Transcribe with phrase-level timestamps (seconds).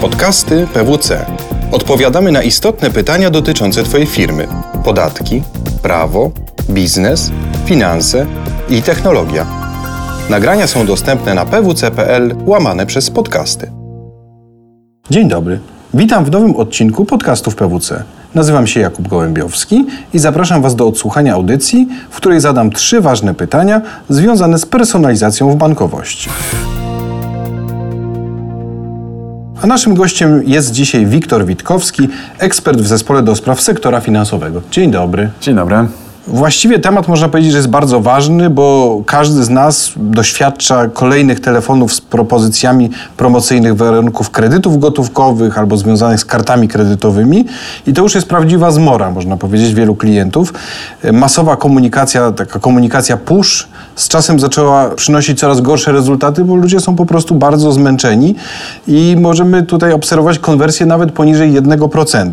[0.00, 1.26] Podcasty PWC.
[1.72, 4.48] Odpowiadamy na istotne pytania dotyczące Twojej firmy:
[4.84, 5.42] podatki,
[5.82, 6.30] prawo,
[6.70, 7.30] biznes,
[7.64, 8.26] finanse
[8.68, 9.46] i technologia.
[10.30, 13.70] Nagrania są dostępne na pwc.pl łamane przez podcasty.
[15.10, 15.60] Dzień dobry.
[15.94, 18.04] Witam w nowym odcinku podcastów PWC.
[18.34, 23.34] Nazywam się Jakub Gołębiowski i zapraszam Was do odsłuchania audycji, w której zadam trzy ważne
[23.34, 26.30] pytania związane z personalizacją w bankowości.
[29.62, 32.08] A naszym gościem jest dzisiaj Wiktor Witkowski,
[32.38, 34.62] ekspert w zespole do spraw sektora finansowego.
[34.70, 35.30] Dzień dobry.
[35.40, 35.86] Dzień dobry.
[36.26, 41.94] Właściwie temat można powiedzieć, że jest bardzo ważny, bo każdy z nas doświadcza kolejnych telefonów
[41.94, 47.44] z propozycjami promocyjnych warunków kredytów gotówkowych albo związanych z kartami kredytowymi
[47.86, 50.54] i to już jest prawdziwa zmora, można powiedzieć, wielu klientów.
[51.12, 56.96] Masowa komunikacja, taka komunikacja push z czasem zaczęła przynosić coraz gorsze rezultaty, bo ludzie są
[56.96, 58.34] po prostu bardzo zmęczeni
[58.88, 62.30] i możemy tutaj obserwować konwersję nawet poniżej 1%.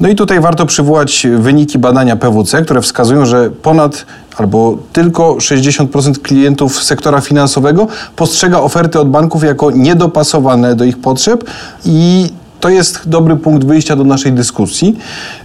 [0.00, 6.18] No i tutaj warto przywołać wyniki badania PWC, które wskazują, że ponad albo tylko 60%
[6.22, 11.44] klientów sektora finansowego postrzega oferty od banków jako niedopasowane do ich potrzeb
[11.84, 12.30] i
[12.60, 14.98] to jest dobry punkt wyjścia do naszej dyskusji.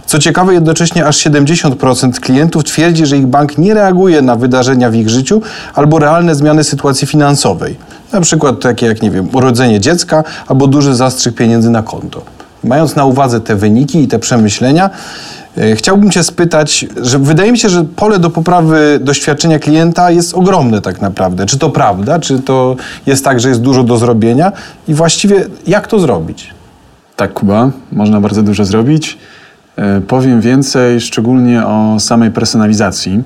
[0.06, 4.94] Co ciekawe, jednocześnie aż 70% klientów twierdzi, że ich bank nie reaguje na wydarzenia w
[4.94, 5.42] ich życiu
[5.74, 7.76] albo realne zmiany sytuacji finansowej.
[8.12, 12.41] Na przykład takie jak, nie wiem, urodzenie dziecka albo duży zastrzyk pieniędzy na konto.
[12.64, 14.90] Mając na uwadze te wyniki i te przemyślenia,
[15.56, 20.34] e, Chciałbym Cię spytać, że wydaje mi się, że pole do poprawy doświadczenia klienta jest
[20.34, 21.46] ogromne tak naprawdę.
[21.46, 22.18] Czy to prawda?
[22.18, 24.52] Czy to jest tak, że jest dużo do zrobienia?
[24.88, 26.50] I właściwie jak to zrobić?
[27.16, 29.18] Tak, Kuba, można bardzo dużo zrobić.
[29.76, 33.22] E, powiem więcej, szczególnie o samej personalizacji.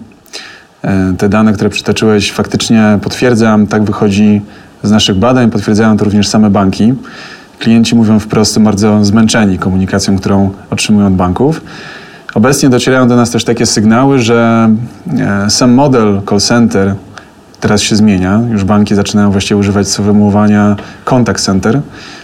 [0.82, 4.42] E, te dane, które przytoczyłeś, faktycznie potwierdzam, tak wychodzi
[4.82, 6.94] z naszych badań, potwierdzają to również same banki.
[7.58, 11.60] Klienci mówią wprost, bardzo zmęczeni komunikacją, którą otrzymują od banków.
[12.34, 14.70] Obecnie docierają do nas też takie sygnały, że
[15.18, 16.94] e, sam model call center
[17.60, 18.40] teraz się zmienia.
[18.50, 21.80] Już banki zaczynają właściwie używać sformułowania contact center.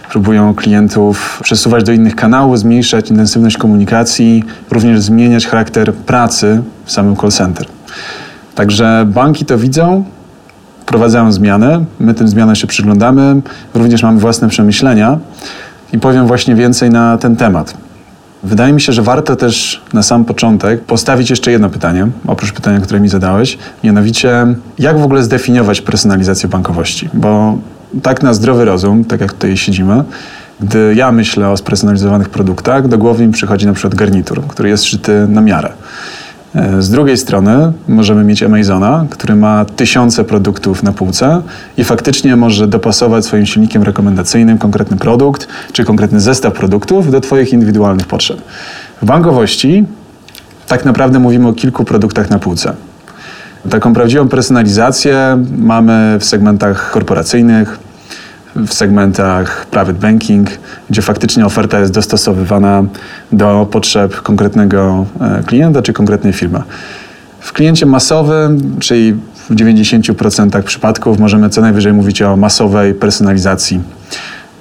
[0.09, 7.15] Próbują klientów przesuwać do innych kanałów, zmniejszać intensywność komunikacji, również zmieniać charakter pracy w samym
[7.15, 7.67] call center.
[8.55, 10.03] Także banki to widzą,
[10.83, 13.41] wprowadzają zmiany, my tym zmianom się przyglądamy,
[13.73, 15.19] również mamy własne przemyślenia
[15.93, 17.73] i powiem właśnie więcej na ten temat.
[18.43, 22.79] Wydaje mi się, że warto też na sam początek postawić jeszcze jedno pytanie, oprócz pytania,
[22.79, 24.45] które mi zadałeś, mianowicie
[24.79, 27.09] jak w ogóle zdefiniować personalizację bankowości?
[27.13, 27.57] Bo
[28.01, 30.03] tak na zdrowy rozum, tak jak tutaj siedzimy,
[30.59, 34.83] gdy ja myślę o spersonalizowanych produktach, do głowy mi przychodzi na przykład garnitur, który jest
[34.83, 35.69] szyty na miarę.
[36.55, 41.41] E, z drugiej strony możemy mieć Amazona, który ma tysiące produktów na półce
[41.77, 47.53] i faktycznie może dopasować swoim silnikiem rekomendacyjnym konkretny produkt czy konkretny zestaw produktów do Twoich
[47.53, 48.41] indywidualnych potrzeb.
[49.01, 49.85] W bankowości
[50.67, 52.73] tak naprawdę mówimy o kilku produktach na półce.
[53.69, 57.79] Taką prawdziwą personalizację mamy w segmentach korporacyjnych,
[58.55, 60.49] w segmentach private banking,
[60.89, 62.83] gdzie faktycznie oferta jest dostosowywana
[63.31, 66.61] do potrzeb konkretnego e, klienta czy konkretnej firmy.
[67.39, 69.13] W kliencie masowym, czyli
[69.49, 73.81] w 90% przypadków możemy co najwyżej mówić o masowej personalizacji,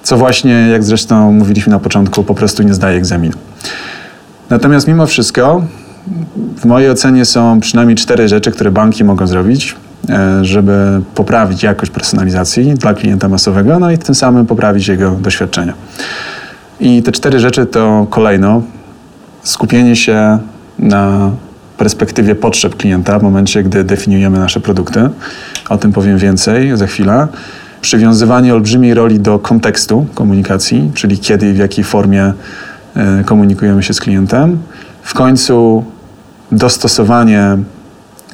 [0.03, 3.37] co właśnie, jak zresztą mówiliśmy na początku, po prostu nie zdaje egzaminu.
[4.51, 5.63] Natomiast mimo wszystko,
[6.57, 9.77] w mojej ocenie są przynajmniej cztery rzeczy, które banki mogą zrobić,
[10.43, 15.75] żeby poprawić jakość personalizacji dla klienta masowego, no i tym samym poprawić jego doświadczenia.
[16.81, 18.63] I te cztery rzeczy to kolejno
[19.43, 20.39] skupienie się
[20.79, 21.31] na
[21.79, 25.11] perspektywie potrzeb klienta w momencie, gdy definiujemy nasze produkty.
[25.69, 27.29] O tym powiem więcej za chwilę.
[27.81, 32.33] Przywiązywanie olbrzymiej roli do kontekstu komunikacji, czyli kiedy i w jakiej formie
[32.97, 34.59] e, komunikujemy się z klientem.
[35.03, 35.85] W końcu
[36.53, 37.59] dostosowanie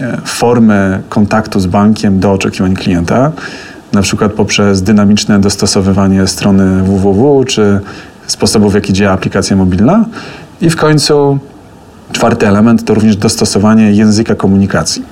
[0.00, 3.32] E, formy kontaktu z bankiem do oczekiwań klienta,
[3.92, 7.80] na przykład poprzez dynamiczne dostosowywanie strony www czy
[8.26, 10.04] sposobów, w jaki działa aplikacja mobilna.
[10.60, 11.38] I w końcu
[12.12, 15.02] czwarty element to również dostosowanie języka komunikacji.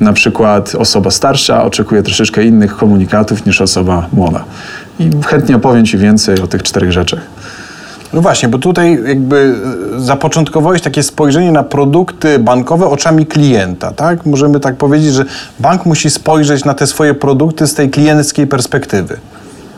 [0.00, 4.44] Na przykład osoba starsza oczekuje troszeczkę innych komunikatów niż osoba młoda.
[4.98, 7.20] I chętnie opowiem Ci więcej o tych czterech rzeczach.
[8.12, 9.54] No właśnie, bo tutaj jakby
[9.96, 14.26] e, zapoczątkowałeś takie spojrzenie na produkty bankowe oczami klienta, tak?
[14.26, 15.24] Możemy tak powiedzieć, że
[15.60, 19.16] bank musi spojrzeć na te swoje produkty z tej klienckiej perspektywy.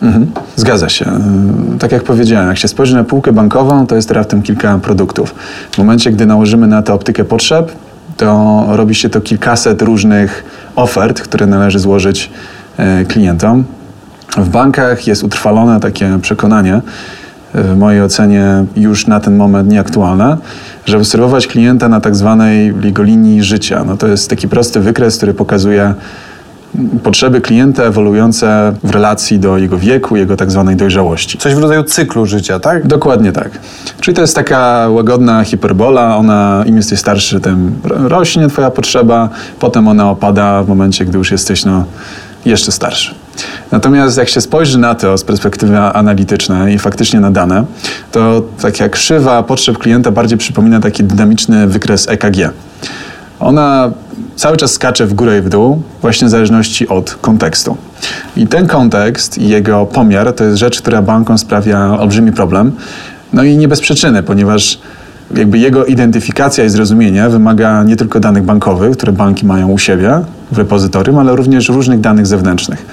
[0.03, 0.31] Mhm.
[0.57, 1.07] Zgadza się.
[1.07, 5.35] E, tak jak powiedziałem, jak się spojrzy na półkę bankową, to jest raptem kilka produktów.
[5.71, 7.73] W momencie, gdy nałożymy na to optykę potrzeb,
[8.17, 10.45] to robi się to kilkaset różnych
[10.77, 12.31] ofert, które należy złożyć
[12.77, 13.65] e, klientom.
[14.37, 16.81] W bankach jest utrwalone takie przekonanie,
[17.55, 20.37] w mojej ocenie już na ten moment nieaktualne,
[20.87, 23.85] że obserwować klienta na tak zwanej linii życia.
[23.87, 25.95] No to jest taki prosty wykres, który pokazuje
[27.03, 31.39] potrzeby klienta ewoluujące w relacji do jego wieku, jego tak zwanej dojrzałości.
[31.39, 32.87] Coś w rodzaju cyklu życia, tak?
[32.87, 33.51] Dokładnie tak.
[34.01, 39.29] Czyli to jest taka łagodna hiperbola, ona im jesteś starszy, tym rośnie twoja potrzeba,
[39.59, 41.85] potem ona opada w momencie, gdy już jesteś no,
[42.45, 43.24] jeszcze starszy.
[43.73, 47.65] Natomiast jak się spojrzy na to z perspektywy analitycznej i faktycznie na dane,
[48.13, 52.51] to tak jak krzywa potrzeb klienta bardziej przypomina taki dynamiczny wykres EKG.
[53.41, 53.91] Ona
[54.37, 57.77] cały czas skacze w górę i w dół, właśnie w zależności od kontekstu.
[58.37, 62.73] I ten kontekst i jego pomiar to jest rzecz, która bankom sprawia olbrzymi problem.
[63.33, 64.79] No i nie bez przyczyny, ponieważ
[65.37, 70.21] jakby jego identyfikacja i zrozumienie wymaga nie tylko danych bankowych, które banki mają u siebie
[70.53, 72.87] w repozytorium, ale również różnych danych zewnętrznych.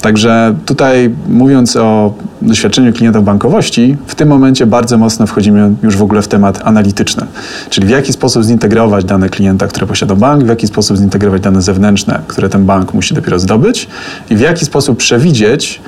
[0.00, 5.96] Także tutaj mówiąc o doświadczeniu klienta w bankowości, w tym momencie bardzo mocno wchodzimy już
[5.96, 7.26] w ogóle w temat analityczny.
[7.70, 11.62] Czyli w jaki sposób zintegrować dane klienta, które posiada bank, w jaki sposób zintegrować dane
[11.62, 13.88] zewnętrzne, które ten bank musi dopiero zdobyć
[14.30, 15.80] i w jaki sposób przewidzieć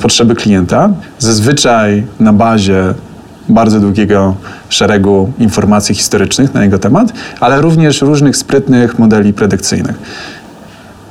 [0.00, 2.94] potrzeby klienta, zazwyczaj na bazie
[3.50, 4.34] bardzo długiego
[4.68, 9.98] szeregu informacji historycznych na jego temat, ale również różnych sprytnych modeli predykcyjnych.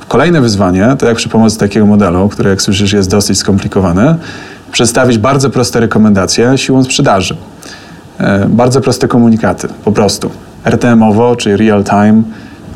[0.08, 4.14] Kolejne wyzwanie, to jak przy pomocy takiego modelu, który jak słyszysz jest dosyć skomplikowany,
[4.72, 7.36] przedstawić bardzo proste rekomendacje siłą sprzedaży.
[8.18, 10.30] E, bardzo proste komunikaty, po prostu.
[10.64, 12.22] RTM-owo, czyli real time,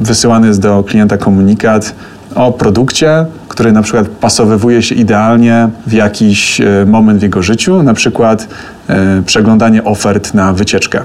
[0.00, 1.94] wysyłany jest do klienta komunikat
[2.35, 7.82] o produkcie, który na przykład pasowywuje się idealnie w jakiś e, moment w jego życiu,
[7.82, 8.49] na przykład
[8.88, 11.00] e, przeglądanie ofert na wycieczkę.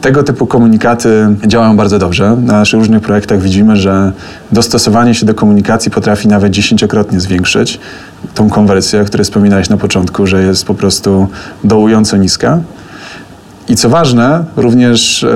[0.00, 2.36] Tego typu komunikaty działają bardzo dobrze.
[2.42, 4.12] Na naszych różnych projektach widzimy, że
[4.52, 7.80] dostosowanie się do komunikacji potrafi nawet dziesięciokrotnie zwiększyć
[8.34, 11.28] tą konwersję, o której wspominałeś na początku, że jest po prostu
[11.64, 12.58] dołująco niska.
[13.68, 15.26] I co ważne, również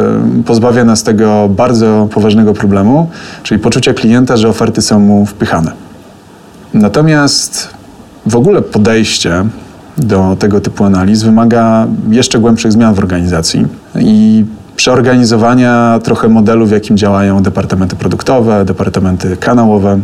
[0.47, 3.09] pozbawia nas tego bardzo poważnego problemu,
[3.43, 5.73] czyli poczucia klienta, że oferty są mu wpychane.
[6.75, 7.69] Natomiast
[8.27, 9.45] w ogóle podejście
[9.99, 13.67] do tego typu analiz wymaga jeszcze głębszych zmian w organizacji
[13.99, 14.45] i
[14.77, 20.01] przeorganizowania trochę modelu, w jakim działają departamenty produktowe, departamenty kanałowe.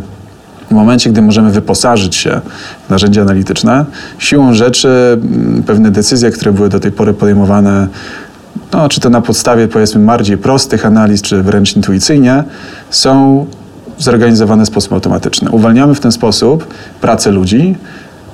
[0.71, 2.41] W momencie, gdy możemy wyposażyć się
[2.87, 3.85] w narzędzia analityczne,
[4.19, 7.87] siłą rzeczy mm, pewne decyzje, które były do tej pory podejmowane,
[8.73, 12.43] no, czy to na podstawie powiedzmy bardziej prostych analiz, czy wręcz intuicyjnie,
[12.89, 13.45] są
[13.97, 15.51] zorganizowane w sposób automatyczny.
[15.51, 16.67] Uwalniamy w ten sposób
[17.01, 17.75] pracę ludzi,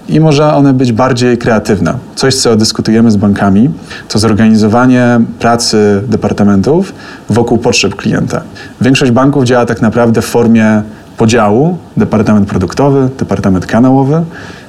[0.10, 1.94] i może one być bardziej kreatywne.
[2.16, 3.70] Coś, co dyskutujemy z bankami,
[4.08, 6.94] to zorganizowanie pracy departamentów
[7.30, 8.42] wokół potrzeb klienta.
[8.82, 10.82] Większość banków działa tak naprawdę w formie
[11.18, 14.24] podziału departament produktowy, departament kanałowy.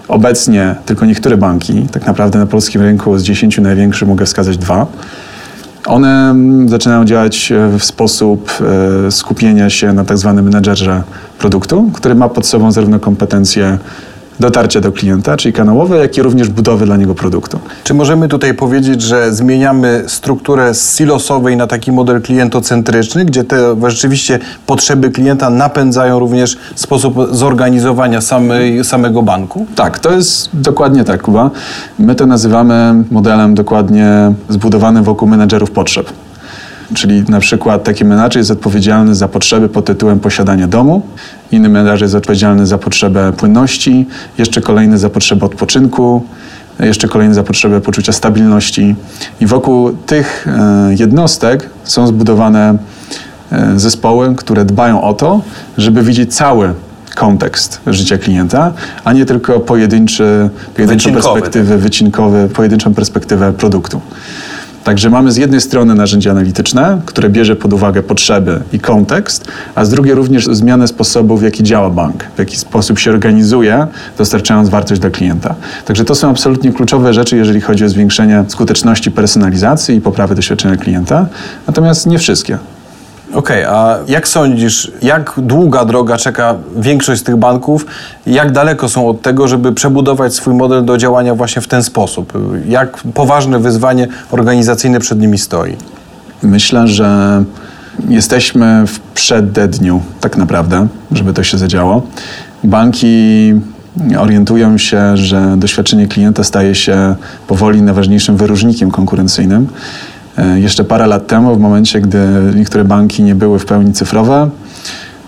[0.09, 4.87] Obecnie tylko niektóre banki, tak naprawdę na polskim rynku z 10 największych mogę wskazać dwa,
[5.87, 6.35] one
[6.67, 8.51] zaczynają działać w sposób
[9.07, 11.03] e, skupienia się na tak zwanym menedżerze
[11.39, 13.79] produktu, który ma pod sobą zarówno kompetencje
[14.41, 17.59] dotarcia do klienta, czyli kanałowe, jak i również budowy dla niego produktu.
[17.85, 23.77] Czy możemy tutaj powiedzieć, że zmieniamy strukturę z silosowej na taki model klientocentryczny, gdzie te
[23.87, 29.67] rzeczywiście potrzeby klienta napędzają również sposób zorganizowania samej, samego banku?
[29.75, 31.51] Tak, to jest dokładnie tak, Kuba.
[31.99, 36.13] My to nazywamy modelem dokładnie zbudowanym wokół menedżerów potrzeb.
[36.95, 41.03] Czyli na przykład taki menadżer jest odpowiedzialny za potrzeby pod tytułem posiadania domu,
[41.53, 44.07] inny menadżer jest odpowiedzialny za potrzebę płynności,
[44.39, 46.23] jeszcze kolejny za potrzebę odpoczynku,
[46.81, 48.97] jeszcze kolejny za potrzebę poczucia stabilności.
[49.41, 52.79] I wokół tych e, jednostek są zbudowane
[53.53, 55.43] e, zespoły, które dbają o to,
[55.79, 56.75] żeby widzieć cały
[57.15, 58.73] kontekst życia klienta,
[59.05, 61.83] a nie tylko pojedynczy, pojedynczą perspektywę, tak.
[61.83, 64.01] wycinkowy, pojedynczą perspektywę produktu.
[64.85, 69.85] Także mamy z jednej strony narzędzie analityczne, które bierze pod uwagę potrzeby i kontekst, a
[69.85, 73.87] z drugiej również zmianę sposobu, w jaki działa bank, w jaki sposób się organizuje,
[74.19, 75.55] dostarczając wartość dla klienta.
[75.85, 80.77] Także to są absolutnie kluczowe rzeczy, jeżeli chodzi o zwiększenie skuteczności personalizacji i poprawę doświadczenia
[80.77, 81.27] klienta,
[81.67, 82.59] natomiast nie wszystkie.
[83.35, 87.87] Okej, okay, a jak sądzisz, jak długa droga czeka większość z tych banków?
[88.27, 92.33] Jak daleko są od tego, żeby przebudować swój model do działania właśnie w ten sposób?
[92.69, 95.77] Jak poważne wyzwanie organizacyjne przed nimi stoi?
[96.43, 97.45] Myślę, że
[98.09, 102.03] jesteśmy w przededniu tak naprawdę, żeby to się zadziało.
[102.65, 103.55] Banki
[104.19, 107.15] orientują się, że doświadczenie klienta staje się
[107.47, 109.69] powoli najważniejszym wyróżnikiem konkurencyjnym.
[110.39, 112.19] E, jeszcze parę lat temu, w momencie, gdy
[112.55, 114.51] niektóre banki nie były w pełni cyfrowe,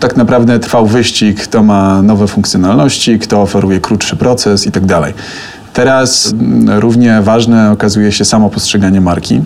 [0.01, 4.83] tak naprawdę trwał wyścig, kto ma nowe funkcjonalności, kto oferuje krótszy proces i tak.
[5.73, 9.43] Teraz mm, równie ważne okazuje się samo postrzeganie marki,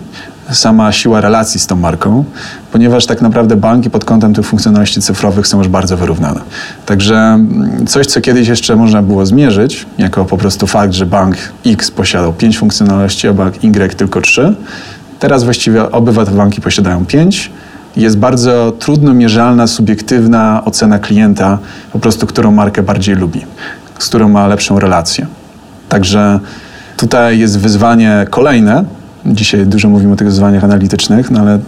[0.50, 2.24] sama siła relacji z tą marką,
[2.72, 6.40] ponieważ tak naprawdę banki pod kątem tych funkcjonalności cyfrowych są już bardzo wyrównane.
[6.86, 11.36] Także mm, coś, co kiedyś jeszcze można było zmierzyć, jako po prostu fakt, że bank
[11.66, 14.54] X posiadał 5 funkcjonalności, a bank Y tylko 3,
[15.20, 17.50] teraz właściwie obydwa te banki posiadają 5
[17.96, 21.58] jest bardzo trudno mierzalna, subiektywna ocena klienta,
[21.92, 23.44] po prostu którą markę bardziej lubi,
[23.98, 25.26] z którą ma lepszą relację.
[25.88, 26.40] Także
[26.96, 28.84] tutaj jest wyzwanie kolejne.
[29.26, 31.58] Dzisiaj dużo mówimy o tych wyzwaniach analitycznych, no ale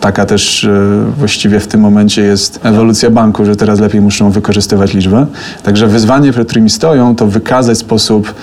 [0.00, 0.70] taka też e,
[1.18, 5.26] właściwie w tym momencie jest ewolucja banku, że teraz lepiej muszą wykorzystywać liczbę.
[5.62, 8.34] Także wyzwanie, przed którymi stoją, to wykazać sposób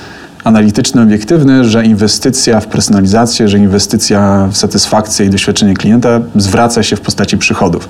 [0.45, 6.95] analityczny, obiektywny, że inwestycja w personalizację, że inwestycja w satysfakcję i doświadczenie klienta zwraca się
[6.95, 7.89] w postaci przychodów.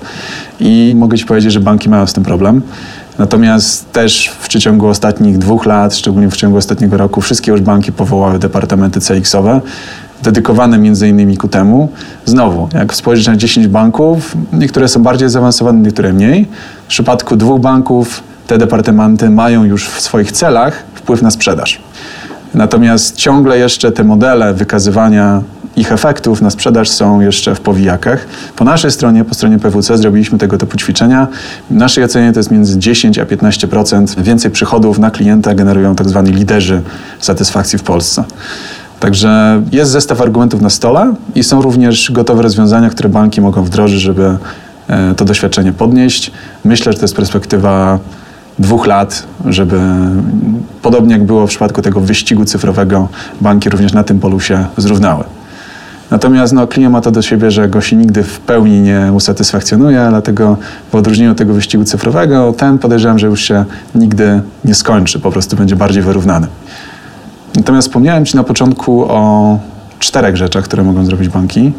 [0.60, 2.62] I mogę Ci powiedzieć, że banki mają z tym problem.
[3.18, 7.92] Natomiast też w przeciągu ostatnich dwóch lat, szczególnie w przeciągu ostatniego roku, wszystkie już banki
[7.92, 9.60] powołały departamenty CX-owe,
[10.22, 11.88] dedykowane między innymi ku temu.
[12.24, 16.48] Znowu, jak spojrzysz na 10 banków, niektóre są bardziej zaawansowane, niektóre mniej.
[16.84, 21.80] W przypadku dwóch banków te departamenty mają już w swoich celach wpływ na sprzedaż.
[22.56, 25.42] Natomiast ciągle jeszcze te modele wykazywania
[25.76, 28.26] ich efektów na sprzedaż są jeszcze w powijakach.
[28.56, 31.26] Po naszej stronie, po stronie PWC zrobiliśmy tego typu ćwiczenia.
[31.70, 36.08] W naszej ocenie to jest między 10 a 15% więcej przychodów na klienta generują tak
[36.08, 36.82] zwani liderzy
[37.20, 38.24] satysfakcji w Polsce.
[39.00, 44.00] Także jest zestaw argumentów na stole i są również gotowe rozwiązania, które banki mogą wdrożyć,
[44.00, 44.36] żeby
[44.88, 46.30] e, to doświadczenie podnieść.
[46.64, 47.98] Myślę, że to jest perspektywa
[48.58, 49.80] dwóch lat, żeby
[50.82, 53.08] podobnie jak było w przypadku tego wyścigu cyfrowego,
[53.40, 55.24] banki również na tym polu się zrównały.
[56.10, 60.06] Natomiast no, klient ma to do siebie, że go się nigdy w pełni nie usatysfakcjonuje,
[60.10, 60.56] dlatego
[60.92, 65.30] w odróżnieniu od tego wyścigu cyfrowego, ten podejrzewam, że już się nigdy nie skończy, po
[65.30, 66.46] prostu będzie bardziej wyrównany.
[67.56, 69.58] Natomiast wspomniałem Ci na początku o
[69.98, 71.72] czterech rzeczach, które mogą zrobić banki.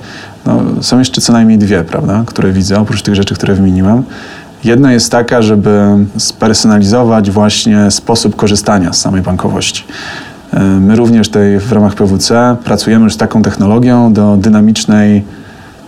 [0.46, 4.04] No, są jeszcze co najmniej dwie, prawda, które widzę, oprócz tych rzeczy, które wymieniłem.
[4.64, 5.80] Jedna jest taka, żeby
[6.18, 9.84] spersonalizować właśnie sposób korzystania z samej bankowości.
[10.54, 15.24] E, my również tutaj w ramach PWC pracujemy już z taką technologią do dynamicznej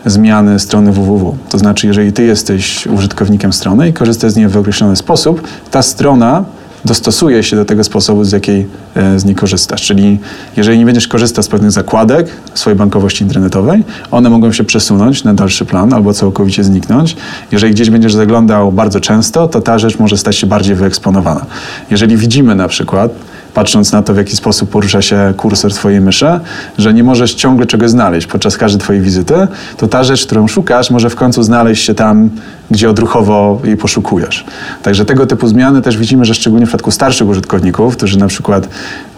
[0.05, 1.37] zmiany strony www.
[1.49, 5.81] To znaczy, jeżeli ty jesteś użytkownikiem strony i korzystasz z niej w określony sposób, ta
[5.81, 6.43] strona
[6.85, 9.81] dostosuje się do tego sposobu, z jakiej e, z niej korzystasz.
[9.81, 10.19] Czyli
[10.57, 15.33] jeżeli nie będziesz korzystał z pewnych zakładek swojej bankowości internetowej, one mogą się przesunąć na
[15.33, 17.15] dalszy plan albo całkowicie zniknąć.
[17.51, 21.45] Jeżeli gdzieś będziesz zaglądał bardzo często, to ta rzecz może stać się bardziej wyeksponowana.
[21.91, 23.11] Jeżeli widzimy na przykład,
[23.59, 26.39] patrząc na to, w jaki sposób porusza się kursor Twojej myszy,
[26.77, 29.47] że nie możesz ciągle czegoś znaleźć podczas każdej Twojej wizyty,
[29.77, 32.29] to ta rzecz, którą szukasz, może w końcu znaleźć się tam,
[32.71, 34.45] gdzie odruchowo jej poszukujesz.
[34.83, 38.69] Także tego typu zmiany też widzimy, że szczególnie w przypadku starszych użytkowników, którzy na przykład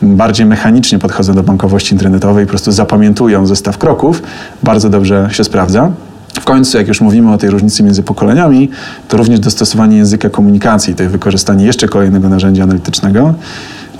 [0.01, 4.21] bardziej mechanicznie podchodzą do bankowości internetowej po prostu zapamiętują zestaw kroków,
[4.63, 5.91] bardzo dobrze się sprawdza.
[6.33, 8.69] W końcu, jak już mówimy o tej różnicy między pokoleniami,
[9.07, 13.33] to również dostosowanie języka komunikacji, to wykorzystanie jeszcze kolejnego narzędzia analitycznego,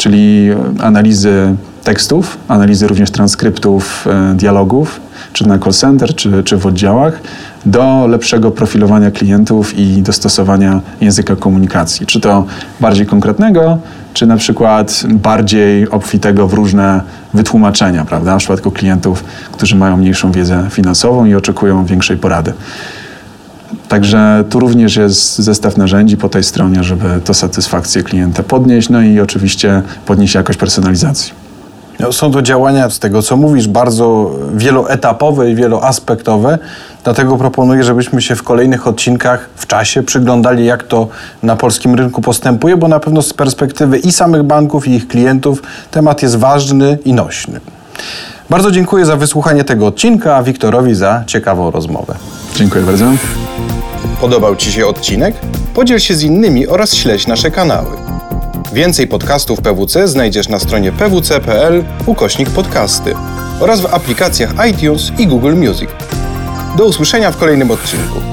[0.02, 5.00] czyli analizy tekstów, analizy również transkryptów, e, dialogów,
[5.34, 7.22] czy na call center, czy, czy w oddziałach,
[7.66, 12.06] do lepszego profilowania klientów i dostosowania języka komunikacji.
[12.06, 12.46] Czy to
[12.80, 13.78] bardziej konkretnego,
[14.14, 17.02] czy na przykład bardziej obfitego w różne
[17.34, 18.36] wytłumaczenia, prawda?
[18.36, 22.54] W przypadku klientów, którzy mają mniejszą wiedzę finansową i oczekują większej porady.
[23.92, 29.02] Także tu również jest zestaw narzędzi po tej stronie, żeby to satysfakcję klienta podnieść, no
[29.02, 31.34] i oczywiście podnieść jakość personalizacji.
[32.00, 36.60] No, są to działania, z tego co mówisz, bardzo wieloetapowe i wieloaspektowe.
[37.04, 41.08] Dlatego proponuję, żebyśmy się w kolejnych odcinkach w czasie przyglądali, jak to
[41.44, 45.64] na polskim rynku postępuje, bo na pewno z perspektywy i samych banków, i ich klientów
[45.92, 47.60] temat jest ważny i nośny.
[48.50, 52.16] Bardzo dziękuję za wysłuchanie tego odcinka, a Wiktorowi za ciekawą rozmowę.
[52.56, 53.06] Dziękuję bardzo.
[54.22, 55.36] Podobał Ci się odcinek?
[55.74, 57.98] Podziel się z innymi oraz śledź nasze kanały.
[58.74, 63.14] Więcej podcastów PWC znajdziesz na stronie pwc.pl ukośnik podcasty
[63.60, 65.90] oraz w aplikacjach iTunes i Google Music.
[66.78, 68.31] Do usłyszenia w kolejnym odcinku.